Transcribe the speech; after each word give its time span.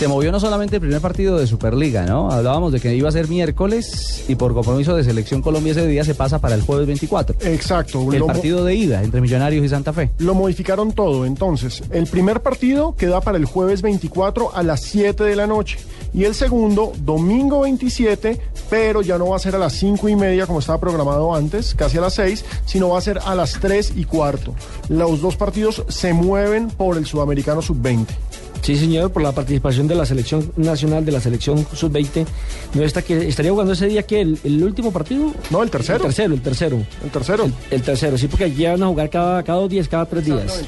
Se 0.00 0.08
movió 0.08 0.32
no 0.32 0.40
solamente 0.40 0.76
el 0.76 0.80
primer 0.80 1.02
partido 1.02 1.36
de 1.36 1.46
Superliga, 1.46 2.06
¿no? 2.06 2.30
Hablábamos 2.30 2.72
de 2.72 2.80
que 2.80 2.94
iba 2.94 3.10
a 3.10 3.12
ser 3.12 3.28
miércoles 3.28 4.24
y 4.28 4.34
por 4.34 4.54
compromiso 4.54 4.96
de 4.96 5.04
Selección 5.04 5.42
Colombia 5.42 5.72
ese 5.72 5.86
día 5.86 6.04
se 6.04 6.14
pasa 6.14 6.38
para 6.38 6.54
el 6.54 6.62
jueves 6.62 6.86
24. 6.86 7.36
Exacto. 7.42 8.10
El 8.10 8.24
partido 8.24 8.64
de 8.64 8.74
ida 8.74 9.02
entre 9.02 9.20
Millonarios 9.20 9.62
y 9.62 9.68
Santa 9.68 9.92
Fe. 9.92 10.10
Lo 10.16 10.32
modificaron 10.32 10.92
todo. 10.92 11.26
Entonces, 11.26 11.82
el 11.90 12.06
primer 12.06 12.40
partido 12.40 12.96
queda 12.96 13.20
para 13.20 13.36
el 13.36 13.44
jueves 13.44 13.82
24 13.82 14.56
a 14.56 14.62
las 14.62 14.80
7 14.80 15.22
de 15.22 15.36
la 15.36 15.46
noche. 15.46 15.78
Y 16.14 16.24
el 16.24 16.34
segundo, 16.34 16.94
domingo 17.00 17.60
27, 17.60 18.40
pero 18.70 19.02
ya 19.02 19.18
no 19.18 19.28
va 19.28 19.36
a 19.36 19.38
ser 19.38 19.54
a 19.54 19.58
las 19.58 19.74
5 19.74 20.08
y 20.08 20.16
media 20.16 20.46
como 20.46 20.60
estaba 20.60 20.80
programado 20.80 21.34
antes, 21.34 21.74
casi 21.74 21.98
a 21.98 22.00
las 22.00 22.14
6, 22.14 22.42
sino 22.64 22.88
va 22.88 22.98
a 22.98 23.02
ser 23.02 23.20
a 23.22 23.34
las 23.34 23.60
3 23.60 23.92
y 23.96 24.06
cuarto. 24.06 24.54
Los 24.88 25.20
dos 25.20 25.36
partidos 25.36 25.84
se 25.88 26.14
mueven 26.14 26.68
por 26.68 26.96
el 26.96 27.04
sudamericano 27.04 27.60
sub-20. 27.60 28.06
Sí, 28.62 28.76
señor, 28.76 29.10
por 29.10 29.22
la 29.22 29.32
participación 29.32 29.88
de 29.88 29.94
la 29.94 30.04
selección 30.04 30.52
nacional, 30.56 31.04
de 31.04 31.12
la 31.12 31.20
selección 31.20 31.66
sub-20. 31.72 32.26
¿No 32.74 32.82
está 32.82 33.02
que 33.02 33.26
estaría 33.28 33.50
jugando 33.50 33.72
ese 33.72 33.86
día 33.86 34.02
que 34.02 34.20
el, 34.20 34.38
el 34.44 34.62
último 34.62 34.92
partido? 34.92 35.32
No, 35.50 35.62
el 35.62 35.70
tercero. 35.70 35.98
El 35.98 36.02
tercero, 36.04 36.34
el 36.34 36.40
tercero. 36.42 36.82
El 37.02 37.10
tercero. 37.10 37.44
El, 37.44 37.54
el 37.70 37.82
tercero, 37.82 38.18
sí, 38.18 38.28
porque 38.28 38.44
aquí 38.44 38.64
van 38.66 38.82
a 38.82 38.86
jugar 38.86 39.08
cada, 39.10 39.42
cada 39.42 39.60
dos 39.60 39.70
días, 39.70 39.88
cada 39.88 40.04
tres 40.06 40.24
días. 40.24 40.62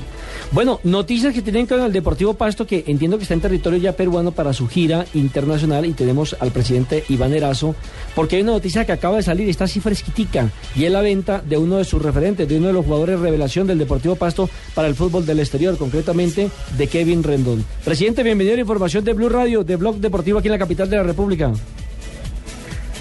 Bueno, 0.53 0.81
noticias 0.84 1.33
que 1.33 1.41
tienen 1.41 1.67
que 1.67 1.72
ver 1.72 1.81
con 1.81 1.86
el 1.86 1.95
Deportivo 1.95 2.34
Pasto, 2.34 2.67
que 2.67 2.84
entiendo 2.86 3.17
que 3.17 3.22
está 3.22 3.33
en 3.33 3.41
territorio 3.41 3.78
ya 3.78 3.97
peruano 3.97 4.33
para 4.33 4.53
su 4.53 4.69
gira 4.69 5.06
internacional 5.14 5.86
y 5.86 5.95
tenemos 5.95 6.36
al 6.41 6.50
presidente 6.50 7.05
Iván 7.08 7.33
Erazo, 7.33 7.75
porque 8.14 8.36
hay 8.36 8.42
una 8.42 8.53
noticia 8.53 8.84
que 8.84 8.92
acaba 8.92 9.17
de 9.17 9.23
salir, 9.23 9.48
está 9.48 9.64
así 9.64 9.80
fresquitica, 9.80 10.50
y 10.77 10.84
es 10.84 10.92
la 10.92 11.00
venta 11.00 11.41
de 11.41 11.56
uno 11.56 11.78
de 11.78 11.86
sus 11.86 12.03
referentes, 12.03 12.47
de 12.47 12.58
uno 12.58 12.67
de 12.67 12.75
los 12.75 12.84
jugadores 12.84 13.19
revelación 13.19 13.67
del 13.67 13.78
Deportivo 13.78 14.14
Pasto 14.14 14.50
para 14.75 14.89
el 14.89 14.95
fútbol 14.95 15.25
del 15.25 15.41
exterior, 15.41 15.78
concretamente 15.78 16.50
de 16.77 16.86
Kevin 16.86 17.23
Rendón. 17.23 17.64
Presidente, 17.83 18.23
bienvenido 18.23 18.53
a 18.53 18.56
la 18.56 18.62
información 18.62 19.05
de 19.05 19.14
Blue 19.14 19.30
Radio, 19.30 19.64
de 19.64 19.77
Blog 19.77 19.97
Deportivo 19.97 20.39
aquí 20.39 20.48
en 20.48 20.53
la 20.53 20.58
capital 20.58 20.91
de 20.91 20.97
la 20.97 21.03
República. 21.03 21.50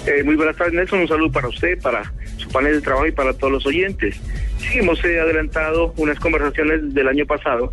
Eh, 0.06 0.24
muy 0.24 0.34
buenas 0.34 0.56
tardes, 0.56 0.74
Nelson. 0.74 1.00
Un 1.00 1.08
saludo 1.08 1.30
para 1.30 1.48
usted, 1.48 1.80
para 1.80 2.12
su 2.36 2.48
panel 2.48 2.74
de 2.74 2.80
trabajo 2.80 3.06
y 3.06 3.12
para 3.12 3.32
todos 3.34 3.52
los 3.52 3.66
oyentes. 3.66 4.20
Sí, 4.58 4.78
hemos 4.80 5.02
eh, 5.04 5.20
adelantado 5.20 5.94
unas 5.96 6.18
conversaciones 6.18 6.92
del 6.92 7.06
año 7.06 7.24
pasado 7.24 7.72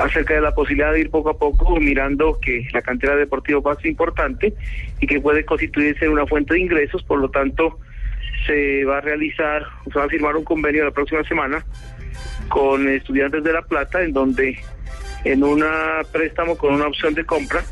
acerca 0.00 0.34
de 0.34 0.40
la 0.40 0.54
posibilidad 0.54 0.92
de 0.92 1.00
ir 1.00 1.10
poco 1.10 1.30
a 1.30 1.38
poco 1.38 1.76
mirando 1.80 2.38
que 2.40 2.66
la 2.72 2.80
cantera 2.80 3.14
de 3.14 3.20
Deportivo 3.20 3.60
Pasto 3.60 3.80
es 3.80 3.86
importante 3.86 4.54
y 5.00 5.06
que 5.06 5.20
puede 5.20 5.44
constituirse 5.44 6.08
una 6.08 6.26
fuente 6.26 6.54
de 6.54 6.60
ingresos, 6.60 7.02
por 7.02 7.18
lo 7.18 7.28
tanto 7.28 7.78
se 8.46 8.84
va 8.84 8.98
a 8.98 9.00
realizar, 9.00 9.66
se 9.92 9.98
va 9.98 10.04
a 10.04 10.08
firmar 10.08 10.36
un 10.36 10.44
convenio 10.44 10.84
la 10.84 10.92
próxima 10.92 11.24
semana 11.24 11.66
con 12.48 12.88
estudiantes 12.88 13.42
de 13.42 13.52
La 13.52 13.62
Plata 13.62 14.02
en 14.02 14.12
donde 14.12 14.58
en 15.24 15.42
un 15.42 15.64
préstamo 16.12 16.56
con 16.56 16.74
una 16.74 16.86
opción 16.86 17.14
de 17.14 17.24
compra 17.24 17.62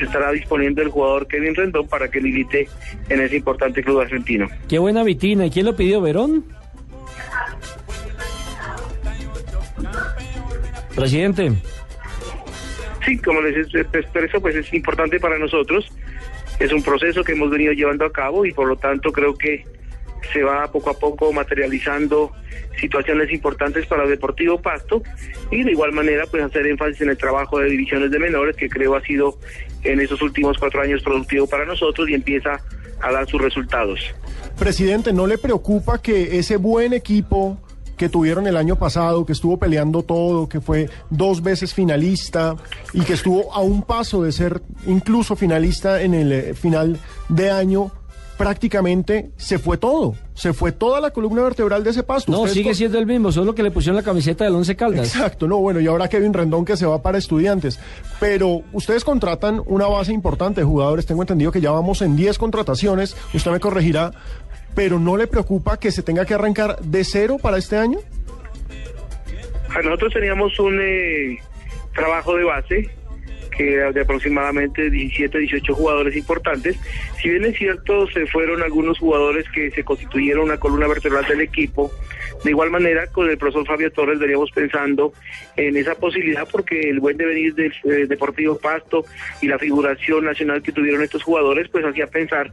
se 0.00 0.06
estará 0.06 0.32
disponiendo 0.32 0.80
el 0.82 0.88
jugador 0.88 1.26
Kevin 1.28 1.54
Rendón 1.54 1.86
para 1.86 2.10
que 2.10 2.20
milite 2.20 2.68
en 3.08 3.20
ese 3.20 3.36
importante 3.36 3.82
club 3.82 4.00
argentino. 4.00 4.48
Qué 4.68 4.78
buena 4.78 5.04
vitrina, 5.04 5.46
¿y 5.46 5.50
quién 5.50 5.66
lo 5.66 5.76
pidió, 5.76 6.00
Verón? 6.00 6.44
Presidente. 10.96 11.52
Sí, 13.06 13.18
como 13.18 13.40
les 13.42 13.74
expreso, 13.74 14.40
pues 14.40 14.56
es 14.56 14.72
importante 14.72 15.20
para 15.20 15.38
nosotros. 15.38 15.86
Es 16.58 16.72
un 16.72 16.82
proceso 16.82 17.22
que 17.22 17.32
hemos 17.32 17.50
venido 17.50 17.72
llevando 17.72 18.04
a 18.04 18.12
cabo 18.12 18.44
y 18.44 18.52
por 18.52 18.66
lo 18.66 18.76
tanto 18.76 19.12
creo 19.12 19.34
que 19.34 19.64
se 20.32 20.42
va 20.42 20.70
poco 20.70 20.90
a 20.90 20.94
poco 20.94 21.32
materializando 21.32 22.32
situaciones 22.80 23.32
importantes 23.32 23.86
para 23.86 24.04
el 24.04 24.10
Deportivo 24.10 24.60
Pasto 24.60 25.02
y 25.50 25.62
de 25.64 25.72
igual 25.72 25.92
manera 25.92 26.24
pues 26.30 26.42
hacer 26.42 26.66
énfasis 26.66 27.02
en 27.02 27.10
el 27.10 27.18
trabajo 27.18 27.58
de 27.58 27.68
divisiones 27.68 28.10
de 28.10 28.18
menores 28.18 28.56
que 28.56 28.68
creo 28.68 28.96
ha 28.96 29.02
sido 29.02 29.38
en 29.82 30.00
estos 30.00 30.22
últimos 30.22 30.58
cuatro 30.58 30.80
años 30.80 31.02
productivo 31.02 31.46
para 31.46 31.64
nosotros 31.64 32.08
y 32.08 32.14
empieza 32.14 32.60
a 33.02 33.12
dar 33.12 33.26
sus 33.28 33.40
resultados. 33.40 34.00
Presidente, 34.58 35.12
¿no 35.12 35.26
le 35.26 35.38
preocupa 35.38 36.00
que 36.00 36.38
ese 36.38 36.56
buen 36.56 36.92
equipo 36.92 37.58
que 38.00 38.08
tuvieron 38.08 38.46
el 38.46 38.56
año 38.56 38.76
pasado, 38.76 39.26
que 39.26 39.32
estuvo 39.32 39.58
peleando 39.58 40.02
todo, 40.02 40.48
que 40.48 40.62
fue 40.62 40.88
dos 41.10 41.42
veces 41.42 41.74
finalista 41.74 42.56
y 42.94 43.02
que 43.02 43.12
estuvo 43.12 43.52
a 43.52 43.60
un 43.60 43.82
paso 43.82 44.22
de 44.22 44.32
ser 44.32 44.62
incluso 44.86 45.36
finalista 45.36 46.00
en 46.00 46.14
el 46.14 46.32
eh, 46.32 46.54
final 46.54 46.98
de 47.28 47.50
año, 47.50 47.92
prácticamente 48.40 49.32
se 49.36 49.58
fue 49.58 49.76
todo, 49.76 50.14
se 50.32 50.54
fue 50.54 50.72
toda 50.72 50.98
la 51.02 51.10
columna 51.10 51.42
vertebral 51.42 51.84
de 51.84 51.90
ese 51.90 52.02
pasto. 52.02 52.32
No, 52.32 52.38
Ustedes 52.38 52.54
sigue 52.54 52.74
siendo 52.74 52.98
el 52.98 53.04
mismo, 53.04 53.30
solo 53.30 53.54
que 53.54 53.62
le 53.62 53.70
pusieron 53.70 53.96
la 53.96 54.02
camiseta 54.02 54.44
del 54.44 54.54
Once 54.54 54.74
Caldas. 54.76 55.14
Exacto, 55.14 55.46
no, 55.46 55.58
bueno, 55.58 55.78
y 55.78 55.86
ahora 55.86 56.08
Kevin 56.08 56.32
Rendón 56.32 56.64
que 56.64 56.74
se 56.78 56.86
va 56.86 57.02
para 57.02 57.18
estudiantes. 57.18 57.78
Pero 58.18 58.62
ustedes 58.72 59.04
contratan 59.04 59.62
una 59.66 59.88
base 59.88 60.14
importante 60.14 60.62
de 60.62 60.64
jugadores, 60.64 61.04
tengo 61.04 61.22
entendido 61.22 61.52
que 61.52 61.60
ya 61.60 61.70
vamos 61.70 62.00
en 62.00 62.16
10 62.16 62.38
contrataciones, 62.38 63.14
usted 63.34 63.50
me 63.50 63.60
corregirá, 63.60 64.12
pero 64.74 64.98
¿no 64.98 65.18
le 65.18 65.26
preocupa 65.26 65.78
que 65.78 65.92
se 65.92 66.02
tenga 66.02 66.24
que 66.24 66.32
arrancar 66.32 66.80
de 66.80 67.04
cero 67.04 67.36
para 67.42 67.58
este 67.58 67.76
año? 67.76 67.98
A 69.68 69.82
nosotros 69.82 70.14
teníamos 70.14 70.58
un 70.58 70.80
eh, 70.80 71.38
trabajo 71.94 72.34
de 72.36 72.44
base 72.44 72.90
era 73.68 73.92
de 73.92 74.00
aproximadamente 74.00 74.90
17, 74.90 75.38
18 75.38 75.74
jugadores 75.74 76.16
importantes. 76.16 76.78
Si 77.20 77.28
bien 77.28 77.44
es 77.44 77.56
cierto, 77.56 78.06
se 78.08 78.26
fueron 78.26 78.62
algunos 78.62 78.98
jugadores 78.98 79.46
que 79.50 79.70
se 79.70 79.84
constituyeron 79.84 80.44
una 80.44 80.58
columna 80.58 80.88
vertebral 80.88 81.26
del 81.26 81.40
equipo. 81.40 81.90
De 82.44 82.50
igual 82.50 82.70
manera, 82.70 83.06
con 83.08 83.28
el 83.28 83.36
profesor 83.36 83.66
Fabio 83.66 83.92
Torres 83.92 84.18
veníamos 84.18 84.50
pensando 84.50 85.12
en 85.56 85.76
esa 85.76 85.94
posibilidad 85.94 86.48
porque 86.50 86.88
el 86.88 87.00
buen 87.00 87.16
devenir 87.16 87.54
del 87.54 87.72
eh, 87.84 88.06
Deportivo 88.06 88.58
Pasto 88.58 89.04
y 89.42 89.48
la 89.48 89.58
figuración 89.58 90.24
nacional 90.24 90.62
que 90.62 90.72
tuvieron 90.72 91.02
estos 91.02 91.22
jugadores, 91.22 91.68
pues 91.68 91.84
hacía 91.84 92.06
pensar 92.06 92.50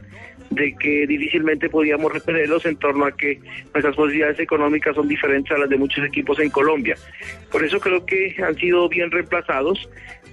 de 0.50 0.74
que 0.76 1.06
difícilmente 1.06 1.68
podíamos 1.68 2.12
repelerlos 2.12 2.64
en 2.66 2.76
torno 2.76 3.04
a 3.04 3.12
que 3.12 3.40
nuestras 3.72 3.94
posibilidades 3.94 4.40
económicas 4.40 4.94
son 4.94 5.08
diferentes 5.08 5.54
a 5.54 5.58
las 5.60 5.68
de 5.68 5.76
muchos 5.76 6.04
equipos 6.04 6.38
en 6.38 6.50
Colombia. 6.50 6.96
Por 7.50 7.64
eso 7.64 7.78
creo 7.80 8.04
que 8.04 8.34
han 8.42 8.56
sido 8.56 8.88
bien 8.88 9.10
reemplazados. 9.10 9.88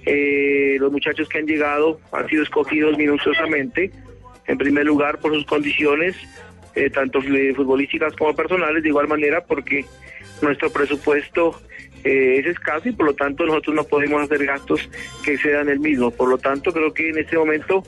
Eh, 0.06 0.76
los 0.78 0.92
muchachos 0.92 1.28
que 1.28 1.38
han 1.38 1.46
llegado 1.46 2.00
han 2.12 2.28
sido 2.28 2.44
escogidos 2.44 2.96
minuciosamente, 2.96 3.90
en 4.46 4.56
primer 4.56 4.86
lugar 4.86 5.18
por 5.18 5.34
sus 5.34 5.44
condiciones, 5.44 6.16
eh, 6.76 6.90
tanto 6.90 7.20
futbolísticas 7.20 8.14
como 8.14 8.34
personales, 8.34 8.82
de 8.82 8.88
igual 8.88 9.08
manera 9.08 9.44
porque 9.44 9.84
nuestro 10.42 10.70
presupuesto 10.70 11.60
eh, 12.04 12.38
es 12.38 12.46
escaso 12.46 12.88
y 12.88 12.92
por 12.92 13.06
lo 13.06 13.14
tanto 13.14 13.44
nosotros 13.44 13.74
no 13.74 13.84
podemos 13.84 14.22
hacer 14.22 14.46
gastos 14.46 14.88
que 15.24 15.34
excedan 15.34 15.68
el 15.68 15.80
mismo. 15.80 16.12
Por 16.12 16.28
lo 16.28 16.38
tanto, 16.38 16.72
creo 16.72 16.94
que 16.94 17.08
en 17.10 17.18
este 17.18 17.36
momento 17.36 17.82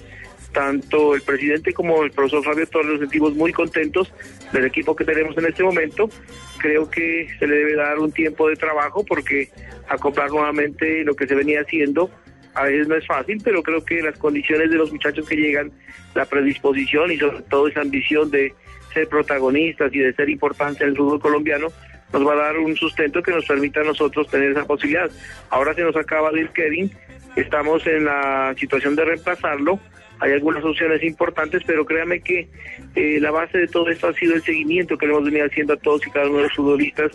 tanto 0.52 1.14
el 1.14 1.22
presidente 1.22 1.72
como 1.72 2.02
el 2.02 2.10
profesor 2.10 2.42
Fabio 2.42 2.66
Torres 2.66 2.92
nos 2.92 3.00
sentimos 3.00 3.34
muy 3.34 3.52
contentos 3.52 4.12
del 4.52 4.64
equipo 4.64 4.96
que 4.96 5.04
tenemos 5.04 5.36
en 5.38 5.46
este 5.46 5.62
momento. 5.62 6.10
Creo 6.58 6.90
que 6.90 7.28
se 7.38 7.46
le 7.46 7.56
debe 7.56 7.76
dar 7.76 7.98
un 7.98 8.10
tiempo 8.10 8.48
de 8.48 8.56
trabajo 8.56 9.04
porque 9.04 9.50
acoplar 9.88 10.30
nuevamente 10.30 11.04
lo 11.04 11.14
que 11.14 11.26
se 11.26 11.34
venía 11.34 11.60
haciendo 11.60 12.10
a 12.58 12.64
veces 12.64 12.88
no 12.88 12.96
es 12.96 13.06
fácil, 13.06 13.40
pero 13.42 13.62
creo 13.62 13.84
que 13.84 14.02
las 14.02 14.18
condiciones 14.18 14.70
de 14.70 14.76
los 14.76 14.92
muchachos 14.92 15.28
que 15.28 15.36
llegan, 15.36 15.70
la 16.14 16.24
predisposición 16.24 17.12
y 17.12 17.16
sobre 17.16 17.42
todo 17.42 17.68
esa 17.68 17.82
ambición 17.82 18.30
de 18.30 18.52
ser 18.92 19.08
protagonistas 19.08 19.94
y 19.94 19.98
de 19.98 20.12
ser 20.12 20.28
importantes 20.28 20.82
en 20.82 20.88
el 20.88 20.96
fútbol 20.96 21.20
colombiano, 21.20 21.68
nos 22.12 22.26
va 22.26 22.32
a 22.32 22.36
dar 22.36 22.58
un 22.58 22.74
sustento 22.74 23.22
que 23.22 23.30
nos 23.30 23.44
permita 23.46 23.80
a 23.80 23.84
nosotros 23.84 24.28
tener 24.28 24.50
esa 24.50 24.64
posibilidad. 24.64 25.10
Ahora 25.50 25.74
se 25.74 25.82
nos 25.82 25.94
acaba 25.94 26.32
de 26.32 26.40
ir 26.40 26.48
Kevin, 26.50 26.90
estamos 27.36 27.86
en 27.86 28.06
la 28.06 28.54
situación 28.58 28.96
de 28.96 29.04
reemplazarlo, 29.04 29.78
hay 30.20 30.32
algunas 30.32 30.64
opciones 30.64 31.02
importantes, 31.04 31.62
pero 31.64 31.84
créame 31.84 32.20
que 32.22 32.48
eh, 32.96 33.18
la 33.20 33.30
base 33.30 33.58
de 33.58 33.68
todo 33.68 33.88
esto 33.88 34.08
ha 34.08 34.14
sido 34.14 34.34
el 34.34 34.42
seguimiento 34.42 34.98
que 34.98 35.06
le 35.06 35.12
hemos 35.12 35.26
venido 35.26 35.46
haciendo 35.46 35.74
a 35.74 35.76
todos 35.76 36.04
y 36.06 36.10
cada 36.10 36.28
uno 36.28 36.38
de 36.38 36.44
los 36.44 36.54
futbolistas 36.54 37.12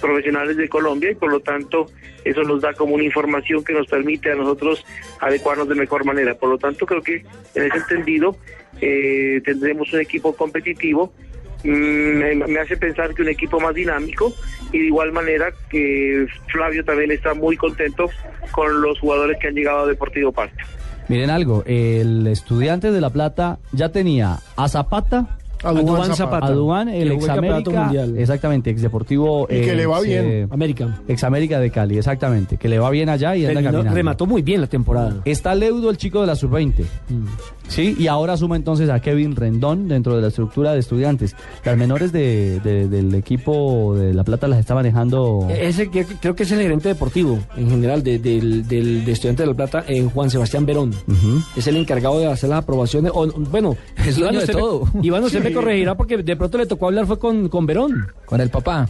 profesionales 0.00 0.56
de 0.56 0.68
Colombia 0.68 1.10
y 1.10 1.14
por 1.14 1.30
lo 1.30 1.40
tanto 1.40 1.86
eso 2.24 2.42
nos 2.42 2.60
da 2.60 2.72
como 2.74 2.94
una 2.94 3.04
información 3.04 3.64
que 3.64 3.72
nos 3.72 3.86
permite 3.86 4.32
a 4.32 4.34
nosotros 4.34 4.84
adecuarnos 5.20 5.68
de 5.68 5.74
mejor 5.74 6.04
manera. 6.04 6.34
Por 6.34 6.50
lo 6.50 6.58
tanto 6.58 6.86
creo 6.86 7.02
que 7.02 7.24
en 7.54 7.62
ese 7.64 7.78
entendido 7.78 8.36
eh, 8.80 9.40
tendremos 9.44 9.92
un 9.92 10.00
equipo 10.00 10.34
competitivo 10.34 11.12
mm, 11.64 12.48
me, 12.48 12.60
hace 12.60 12.76
pensar 12.76 13.14
que 13.14 13.22
un 13.22 13.28
equipo 13.28 13.60
más 13.60 13.74
dinámico 13.74 14.32
y 14.72 14.78
de 14.78 14.86
igual 14.86 15.12
manera 15.12 15.52
que 15.70 16.26
Flavio 16.52 16.84
también 16.84 17.10
está 17.10 17.34
muy 17.34 17.56
contento 17.56 18.10
con 18.52 18.80
los 18.80 18.98
jugadores 19.00 19.38
que 19.40 19.48
han 19.48 19.54
llegado 19.54 19.80
a 19.80 19.86
Deportivo 19.86 20.32
Pasto. 20.32 20.64
Miren 21.08 21.30
algo, 21.30 21.64
el 21.66 22.26
estudiante 22.26 22.92
de 22.92 23.00
La 23.00 23.08
Plata 23.08 23.58
ya 23.72 23.90
tenía 23.90 24.40
a 24.56 24.68
Zapata, 24.68 25.38
A 25.64 25.70
Duván 25.72 25.86
Duván 25.86 26.02
Zapata. 26.04 26.16
Zapata. 26.16 26.46
a 26.46 26.50
Dubán, 26.52 26.88
el 26.88 27.12
ex 27.12 27.28
América, 27.28 27.70
mundial. 27.82 28.14
exactamente, 28.16 28.70
ex 28.70 28.80
Deportivo. 28.80 29.46
Y 29.50 29.60
que 29.62 29.74
le 29.74 29.86
va 29.86 30.00
bien. 30.00 30.46
América. 30.50 31.00
Ex 31.08 31.24
América 31.24 31.58
de 31.58 31.70
Cali, 31.70 31.98
exactamente, 31.98 32.56
que 32.58 32.68
le 32.68 32.78
va 32.78 32.90
bien 32.90 33.08
allá 33.08 33.34
y 33.34 33.40
anda 33.44 33.54
Terminó- 33.54 33.72
caminando. 33.72 33.94
remató 33.96 34.26
muy 34.26 34.42
bien 34.42 34.60
la 34.60 34.66
temporada. 34.68 35.16
Está 35.24 35.54
Leudo, 35.54 35.90
el 35.90 35.96
chico 35.96 36.20
de 36.20 36.28
la 36.28 36.36
sub-20. 36.36 36.84
Sí, 37.68 37.94
y 37.98 38.06
ahora 38.06 38.36
suma 38.36 38.56
entonces 38.56 38.88
a 38.90 38.98
Kevin 39.00 39.36
Rendón 39.36 39.88
dentro 39.88 40.16
de 40.16 40.22
la 40.22 40.28
estructura 40.28 40.72
de 40.72 40.80
estudiantes. 40.80 41.36
Las 41.64 41.76
menores 41.76 42.12
de- 42.12 42.60
de- 42.60 42.88
del 42.88 43.14
equipo 43.14 43.94
de 43.94 44.14
La 44.14 44.24
Plata 44.24 44.48
las 44.48 44.58
está 44.58 44.74
manejando. 44.74 45.46
Ese 45.50 45.88
creo 45.90 46.34
que 46.34 46.42
es 46.44 46.50
el 46.52 46.60
gerente 46.62 46.88
deportivo 46.88 47.38
en 47.56 47.68
general 47.70 48.02
de, 48.02 48.18
del, 48.18 48.66
del, 48.66 49.04
de 49.04 49.12
Estudiantes 49.12 49.44
de 49.44 49.50
La 49.52 49.54
Plata, 49.56 49.84
en 49.86 50.08
Juan 50.10 50.30
Sebastián 50.30 50.64
Verón. 50.66 50.90
Ujú. 51.06 51.42
Es 51.56 51.66
el 51.66 51.76
encargado 51.76 52.18
de 52.18 52.26
hacer 52.26 52.48
las 52.48 52.60
aprobaciones. 52.60 53.12
O, 53.14 53.26
bueno, 53.26 53.76
Es 54.06 54.16
dueño 54.16 54.40
de 54.40 54.46
todo. 54.46 54.88
Iván, 55.02 55.22
usted 55.24 55.42
me 55.44 55.52
corregirá 55.52 55.94
porque 55.94 56.16
de 56.16 56.36
pronto 56.36 56.56
le 56.58 56.66
tocó 56.66 56.86
hablar 56.86 57.06
fue 57.06 57.18
con, 57.18 57.48
con 57.48 57.66
Verón. 57.66 58.08
Con 58.24 58.40
el 58.40 58.48
papá. 58.50 58.88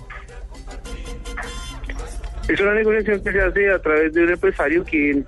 Es 2.49 2.59
una 2.61 2.75
negociación 2.75 3.21
que 3.23 3.33
se 3.33 3.41
hace 3.43 3.71
a 3.71 3.79
través 3.83 4.15
de 4.15 4.23
un 4.23 4.31
empresario 4.31 4.85
quien 4.85 5.27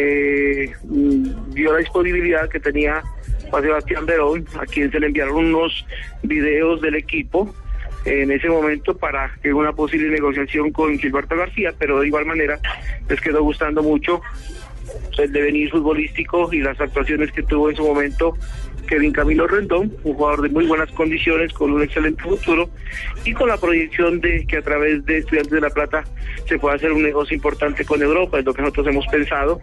eh, 0.00 0.72
vio 0.82 1.72
la 1.72 1.78
disponibilidad 1.78 2.48
que 2.48 2.60
tenía 2.60 3.02
Juan 3.50 3.62
Sebastián 3.62 4.06
Verón, 4.06 4.46
a 4.60 4.64
quien 4.64 4.90
se 4.92 5.00
le 5.00 5.06
enviaron 5.06 5.36
unos 5.36 5.84
videos 6.22 6.80
del 6.80 6.94
equipo 6.94 7.52
en 8.04 8.30
ese 8.30 8.48
momento 8.48 8.96
para 8.96 9.34
que 9.42 9.52
una 9.52 9.72
posible 9.72 10.08
negociación 10.08 10.70
con 10.70 10.96
Gilberto 10.98 11.36
García, 11.36 11.74
pero 11.76 12.00
de 12.00 12.06
igual 12.06 12.26
manera 12.26 12.60
les 13.08 13.20
quedó 13.20 13.42
gustando 13.42 13.82
mucho 13.82 14.20
el 15.18 15.32
devenir 15.32 15.70
futbolístico 15.70 16.52
y 16.52 16.60
las 16.60 16.80
actuaciones 16.80 17.32
que 17.32 17.42
tuvo 17.42 17.70
en 17.70 17.76
su 17.76 17.82
momento 17.82 18.36
Kevin 18.88 19.12
Camilo 19.12 19.46
Rendón, 19.46 19.92
un 20.02 20.14
jugador 20.14 20.42
de 20.42 20.48
muy 20.48 20.66
buenas 20.66 20.90
condiciones, 20.92 21.52
con 21.52 21.72
un 21.72 21.82
excelente 21.82 22.22
futuro 22.22 22.68
y 23.24 23.32
con 23.32 23.48
la 23.48 23.56
proyección 23.56 24.20
de 24.20 24.44
que 24.46 24.56
a 24.56 24.62
través 24.62 25.04
de 25.04 25.18
Estudiantes 25.18 25.52
de 25.52 25.60
La 25.60 25.70
Plata 25.70 26.04
se 26.46 26.58
pueda 26.58 26.76
hacer 26.76 26.92
un 26.92 27.02
negocio 27.02 27.36
importante 27.36 27.84
con 27.84 28.02
Europa, 28.02 28.38
es 28.38 28.44
lo 28.44 28.54
que 28.54 28.62
nosotros 28.62 28.88
hemos 28.88 29.06
pensado 29.06 29.60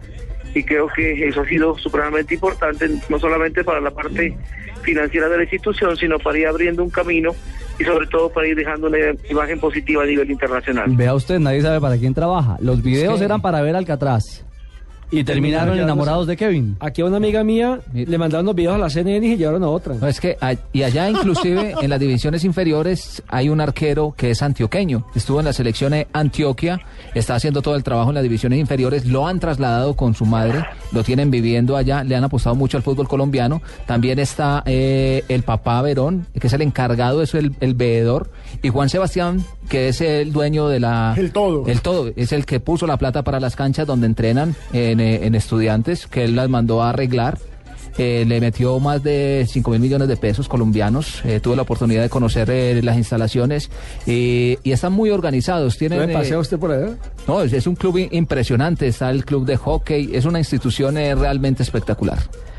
y 0.54 0.62
creo 0.62 0.88
que 0.88 1.28
eso 1.28 1.42
ha 1.42 1.46
sido 1.46 1.76
supremamente 1.76 2.34
importante, 2.34 2.88
no 3.08 3.18
solamente 3.18 3.62
para 3.62 3.80
la 3.80 3.90
parte 3.90 4.34
financiera 4.82 5.28
de 5.28 5.36
la 5.36 5.42
institución, 5.42 5.96
sino 5.96 6.18
para 6.18 6.38
ir 6.38 6.46
abriendo 6.46 6.82
un 6.82 6.90
camino 6.90 7.32
y 7.78 7.84
sobre 7.84 8.06
todo 8.06 8.30
para 8.30 8.46
ir 8.46 8.56
dejando 8.56 8.86
una 8.86 8.98
imagen 9.28 9.60
positiva 9.60 10.04
a 10.04 10.06
nivel 10.06 10.30
internacional. 10.30 10.86
Vea 10.88 11.14
usted, 11.14 11.38
nadie 11.40 11.60
sabe 11.60 11.80
para 11.80 11.98
quién 11.98 12.14
trabaja. 12.14 12.56
Los 12.60 12.82
videos 12.82 13.20
eran 13.20 13.42
para 13.42 13.60
ver 13.60 13.76
Alcatraz. 13.76 14.45
Y 15.10 15.22
terminaron 15.24 15.78
enamorados 15.78 16.26
de 16.26 16.36
Kevin. 16.36 16.76
Aquí 16.80 17.00
a 17.02 17.04
una 17.04 17.18
amiga 17.18 17.44
mía 17.44 17.80
le 17.94 18.18
mandaron 18.18 18.46
los 18.46 18.54
videos 18.54 18.74
a 18.74 18.78
la 18.78 18.90
CNN 18.90 19.24
y 19.26 19.30
se 19.30 19.36
llevaron 19.36 19.62
a 19.62 19.68
otra. 19.68 19.94
No, 19.94 20.06
es 20.08 20.20
que 20.20 20.36
a- 20.40 20.54
y 20.72 20.82
allá 20.82 21.08
inclusive 21.08 21.74
en 21.80 21.90
las 21.90 22.00
divisiones 22.00 22.42
inferiores 22.44 23.22
hay 23.28 23.48
un 23.48 23.60
arquero 23.60 24.14
que 24.16 24.30
es 24.32 24.42
antioqueño. 24.42 25.06
Estuvo 25.14 25.38
en 25.38 25.44
la 25.44 25.52
selección 25.52 25.92
de 25.92 26.08
Antioquia, 26.12 26.80
está 27.14 27.34
haciendo 27.36 27.62
todo 27.62 27.76
el 27.76 27.84
trabajo 27.84 28.10
en 28.10 28.14
las 28.14 28.22
divisiones 28.24 28.58
inferiores, 28.58 29.06
lo 29.06 29.26
han 29.26 29.38
trasladado 29.38 29.94
con 29.94 30.14
su 30.14 30.26
madre, 30.26 30.64
lo 30.92 31.04
tienen 31.04 31.30
viviendo 31.30 31.76
allá, 31.76 32.02
le 32.02 32.16
han 32.16 32.24
apostado 32.24 32.56
mucho 32.56 32.76
al 32.76 32.82
fútbol 32.82 33.06
colombiano. 33.06 33.62
También 33.86 34.18
está 34.18 34.62
eh, 34.66 35.24
el 35.28 35.42
papá 35.44 35.80
Verón, 35.82 36.26
que 36.38 36.46
es 36.48 36.52
el 36.52 36.62
encargado 36.62 37.22
eso, 37.22 37.38
el, 37.38 37.54
el 37.60 37.74
veedor, 37.74 38.30
y 38.62 38.70
Juan 38.70 38.88
Sebastián, 38.88 39.44
que 39.68 39.88
es 39.88 40.00
el 40.00 40.32
dueño 40.32 40.68
de 40.68 40.80
la... 40.80 41.14
El 41.16 41.30
todo. 41.32 41.64
El 41.66 41.80
todo, 41.80 42.10
es 42.16 42.32
el 42.32 42.44
que 42.44 42.58
puso 42.60 42.86
la 42.86 42.96
plata 42.96 43.22
para 43.22 43.38
las 43.40 43.54
canchas 43.56 43.86
donde 43.86 44.06
entrenan 44.06 44.54
en, 44.72 44.95
eh, 44.95 44.95
en 45.00 45.34
estudiantes, 45.34 46.06
que 46.06 46.24
él 46.24 46.36
las 46.36 46.48
mandó 46.48 46.82
a 46.82 46.90
arreglar. 46.90 47.38
Eh, 47.98 48.26
le 48.28 48.42
metió 48.42 48.78
más 48.78 49.02
de 49.02 49.46
5 49.48 49.70
mil 49.70 49.80
millones 49.80 50.08
de 50.08 50.18
pesos 50.18 50.48
colombianos. 50.48 51.22
Eh, 51.24 51.40
tuve 51.40 51.56
la 51.56 51.62
oportunidad 51.62 52.02
de 52.02 52.10
conocer 52.10 52.50
eh, 52.50 52.82
las 52.82 52.98
instalaciones 52.98 53.70
eh, 54.06 54.58
y 54.62 54.72
están 54.72 54.92
muy 54.92 55.08
organizados. 55.08 55.78
Tienen, 55.78 56.00
¿No 56.00 56.06
me 56.06 56.12
pasea 56.12 56.36
eh, 56.36 56.40
usted 56.40 56.58
por 56.58 56.72
allá? 56.72 56.94
no, 57.26 57.40
es, 57.40 57.54
es 57.54 57.66
un 57.66 57.74
club 57.74 58.06
impresionante. 58.10 58.86
Está 58.86 59.10
el 59.10 59.24
club 59.24 59.46
de 59.46 59.56
hockey. 59.56 60.10
Es 60.14 60.26
una 60.26 60.38
institución 60.38 60.98
eh, 60.98 61.14
realmente 61.14 61.62
espectacular. 61.62 62.18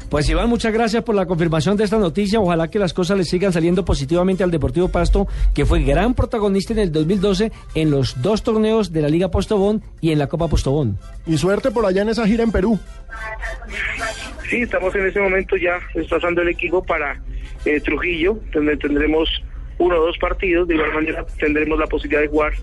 Pues 0.09 0.30
Iván, 0.30 0.48
muchas 0.48 0.71
gracias 0.71 1.04
por 1.04 1.15
la 1.15 1.25
confirmación 1.25 1.75
de 1.75 1.83
esta 1.83 1.98
noticia. 1.98 2.39
Ojalá 2.39 2.69
que 2.69 2.80
las 2.80 2.94
cosas 2.94 3.18
le 3.18 3.25
sigan 3.25 3.51
saliendo 3.51 3.83
positivamente 3.83 4.42
al 4.42 4.51
Deportivo 4.51 4.88
Pasto, 4.88 5.27
que 5.54 5.65
fue 5.65 5.83
gran 5.83 6.13
protagonista 6.13 6.71
en 6.71 6.80
el 6.80 6.92
2012 6.94 7.51
en 7.75 7.92
los 7.92 8.21
dos 8.21 8.42
torneos 8.42 8.94
de 8.94 9.01
la 9.01 9.09
Liga 9.09 9.30
Postobón 9.30 9.83
y 10.00 10.12
en 10.12 10.19
la 10.19 10.27
Copa 10.27 10.48
Postobón. 10.48 10.98
Y 11.25 11.38
suerte 11.38 11.71
por 11.71 11.86
allá 11.86 12.04
en 12.04 12.09
esa 12.09 12.25
gira 12.25 12.44
en 12.44 12.54
Perú. 12.54 12.80
Sí, 14.50 14.62
estamos 14.62 14.95
en 14.95 15.07
ese 15.07 15.19
momento 15.19 15.57
ya 15.57 15.77
desplazando 15.94 16.42
el 16.42 16.48
equipo 16.48 16.81
para 16.81 17.21
eh, 17.65 17.81
Trujillo, 17.81 18.39
donde 18.54 18.77
tendremos 18.77 19.30
uno 19.77 19.97
o 19.97 20.06
dos 20.06 20.18
partidos. 20.18 20.68
De 20.68 20.75
igual 20.75 20.94
manera, 20.94 21.25
tendremos 21.39 21.79
la 21.79 21.88
posibilidad 21.88 22.21
de 22.21 22.27
jugar 22.27 22.53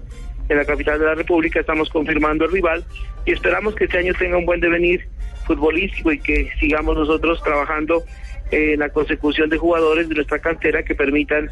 en 0.49 0.57
la 0.57 0.65
capital 0.65 0.99
de 0.99 1.07
la 1.07 1.15
República. 1.15 1.61
Estamos 1.61 1.89
confirmando 1.91 2.45
el 2.45 2.53
rival 2.53 2.85
y 3.25 3.33
esperamos 3.33 3.75
que 3.75 3.85
este 3.85 3.99
año 3.99 4.13
tenga 4.19 4.37
un 4.37 4.47
buen 4.47 4.61
devenir 4.61 5.09
futbolístico 5.47 6.13
y 6.13 6.19
que 6.19 6.51
sigamos 6.59 6.97
nosotros 6.97 7.43
trabajando 7.43 8.03
en 8.51 8.79
la 8.79 8.89
consecución 8.91 9.51
de 9.51 9.59
jugadores 9.59 10.09
de 10.09 10.15
nuestra 10.15 10.39
cantera 10.39 10.83
que 10.83 10.95
permitan 10.95 11.51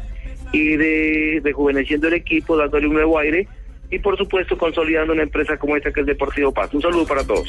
ir 0.51 1.41
rejuveneciendo 1.43 2.07
el 2.07 2.13
equipo, 2.13 2.55
dándole 2.55 2.87
un 2.87 2.93
nuevo 2.93 3.17
aire 3.17 3.47
y 3.89 3.99
por 3.99 4.17
supuesto 4.17 4.57
consolidando 4.57 5.13
una 5.13 5.23
empresa 5.23 5.57
como 5.57 5.75
esta 5.75 5.91
que 5.91 6.01
es 6.01 6.05
Deportivo 6.05 6.51
Paz. 6.51 6.73
Un 6.73 6.81
saludo 6.81 7.05
para 7.05 7.23
todos. 7.23 7.47